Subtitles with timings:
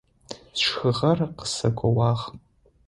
[0.59, 2.23] Сшхыгъэр къысэгоуагъ.